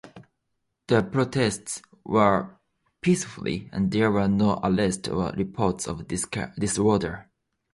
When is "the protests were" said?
0.87-2.57